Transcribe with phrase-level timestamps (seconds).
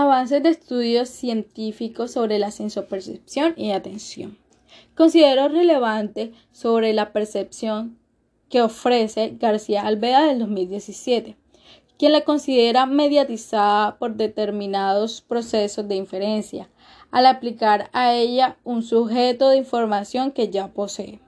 [0.00, 4.38] Avances de estudios científicos sobre la sensopercepción y atención.
[4.94, 7.98] Considero relevante sobre la percepción
[8.48, 11.36] que ofrece García Alveda del 2017,
[11.98, 16.70] quien la considera mediatizada por determinados procesos de inferencia,
[17.10, 21.18] al aplicar a ella un sujeto de información que ya posee.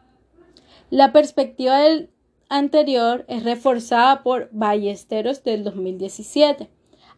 [0.91, 2.09] La perspectiva del
[2.49, 6.71] anterior es reforzada por Ballesteros del 2017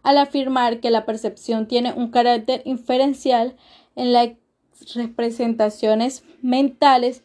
[0.02, 3.56] al afirmar que la percepción tiene un carácter inferencial
[3.94, 4.30] en las
[4.94, 7.22] representaciones mentales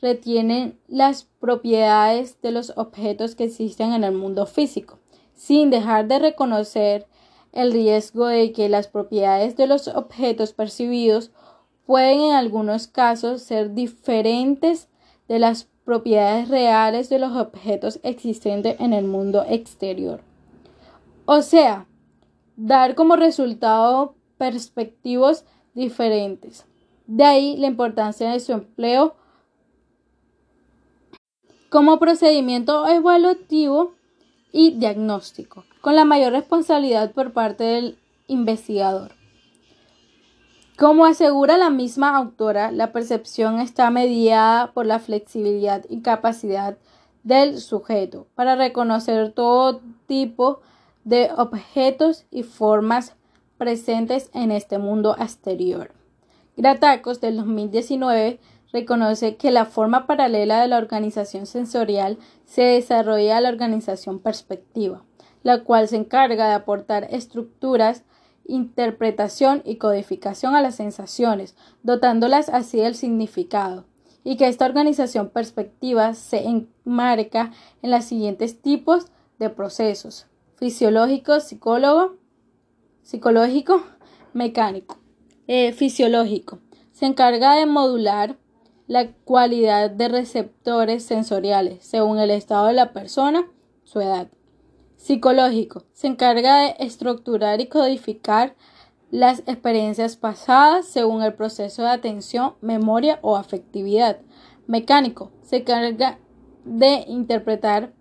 [0.00, 4.98] retienen las propiedades de los objetos que existen en el mundo físico,
[5.34, 7.06] sin dejar de reconocer
[7.52, 11.30] el riesgo de que las propiedades de los objetos percibidos
[11.86, 14.88] pueden en algunos casos ser diferentes
[15.28, 20.22] de las propiedades reales de los objetos existentes en el mundo exterior.
[21.26, 21.86] O sea,
[22.56, 26.66] dar como resultado perspectivos diferentes.
[27.06, 29.14] De ahí la importancia de su empleo
[31.68, 33.94] como procedimiento evaluativo
[34.52, 39.12] y diagnóstico, con la mayor responsabilidad por parte del investigador.
[40.78, 46.76] Como asegura la misma autora, la percepción está mediada por la flexibilidad y capacidad
[47.22, 50.72] del sujeto para reconocer todo tipo de
[51.04, 53.16] de objetos y formas
[53.58, 55.92] presentes en este mundo exterior.
[56.56, 58.40] Gratacos del 2019
[58.72, 65.04] reconoce que la forma paralela de la organización sensorial se desarrolla la organización perspectiva,
[65.42, 68.02] la cual se encarga de aportar estructuras,
[68.44, 73.84] interpretación y codificación a las sensaciones, dotándolas así del significado,
[74.24, 79.06] y que esta organización perspectiva se enmarca en los siguientes tipos
[79.38, 80.26] de procesos
[80.62, 82.18] fisiológico, psicólogo,
[83.02, 83.82] psicológico,
[84.32, 85.00] mecánico.
[85.48, 86.60] Eh, fisiológico.
[86.92, 88.38] Se encarga de modular
[88.86, 93.44] la cualidad de receptores sensoriales según el estado de la persona,
[93.82, 94.28] su edad.
[94.98, 95.82] Psicológico.
[95.94, 98.54] Se encarga de estructurar y codificar
[99.10, 104.20] las experiencias pasadas según el proceso de atención, memoria o afectividad.
[104.68, 105.32] Mecánico.
[105.42, 106.20] Se encarga
[106.64, 107.92] de interpretar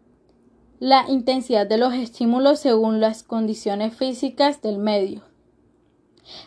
[0.82, 5.22] la intensidad de los estímulos según las condiciones físicas del medio.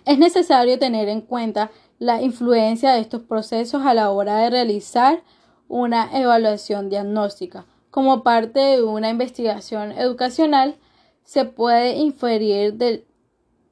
[0.06, 5.22] Es necesario tener en cuenta la influencia de estos procesos a la hora de realizar
[5.68, 7.64] una evaluación diagnóstica.
[7.92, 10.78] Como parte de una investigación educacional,
[11.22, 13.04] se puede inferir de,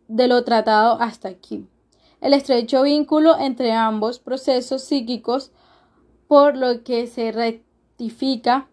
[0.07, 1.67] lo tratado hasta aquí.
[2.21, 5.51] El estrecho vínculo entre ambos procesos psíquicos,
[6.29, 8.69] por lo que se rectifica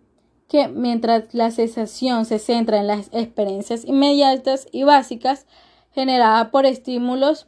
[0.50, 5.46] que mientras la sensación se centra en las experiencias inmediatas y básicas
[5.92, 7.48] generadas por estímulos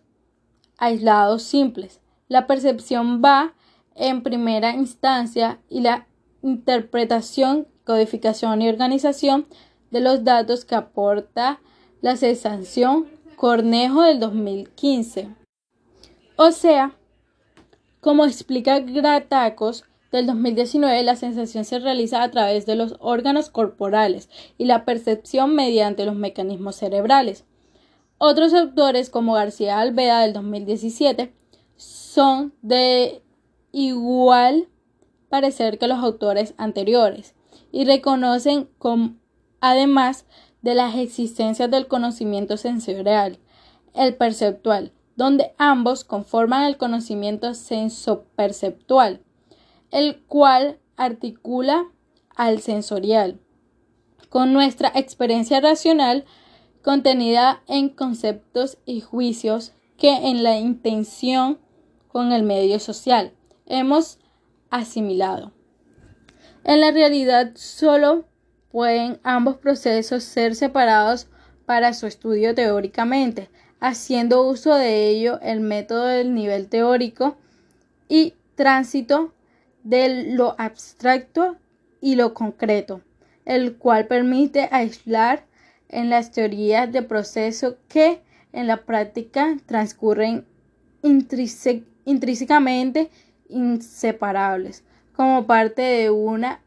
[0.78, 3.54] aislados simples, la percepción va
[3.96, 6.08] en primera instancia y la
[6.44, 9.48] interpretación, codificación y organización
[9.90, 11.60] de los datos que aporta
[12.02, 15.28] la sensación Cornejo del 2015.
[16.36, 16.96] O sea,
[18.00, 24.30] como explica Gratacos, del 2019, la sensación se realiza a través de los órganos corporales
[24.58, 27.46] y la percepción mediante los mecanismos cerebrales.
[28.18, 31.34] Otros autores, como García Alveda del 2017,
[31.78, 33.24] son de
[33.72, 34.68] igual
[35.30, 37.34] parecer que los autores anteriores
[37.72, 38.70] y reconocen
[39.62, 40.26] además
[40.62, 43.40] de las existencias del conocimiento sensorial,
[43.94, 49.22] el perceptual, donde ambos conforman el conocimiento sensoperceptual
[49.92, 51.86] el cual articula
[52.36, 53.40] al sensorial,
[54.30, 56.26] con nuestra experiencia racional
[56.82, 61.60] contenida en conceptos y juicios que en la intención
[62.08, 63.34] con el medio social
[63.68, 64.18] hemos
[64.70, 65.52] asimilado.
[66.64, 68.26] En la realidad solo
[68.72, 71.28] pueden ambos procesos ser separados
[71.66, 77.38] para su estudio teóricamente, haciendo uso de ello el método del nivel teórico
[78.08, 79.34] y tránsito
[79.84, 81.58] de lo abstracto
[82.02, 83.02] y lo concreto,
[83.46, 85.46] el cual permite aislar
[85.90, 88.22] en las teorías de proceso que
[88.54, 90.46] en la práctica transcurren
[92.06, 93.10] intrínsecamente
[93.50, 94.84] inseparables,
[95.16, 96.62] como parte de una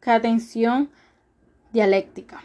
[0.00, 0.90] concatenación
[1.72, 2.42] dialéctica.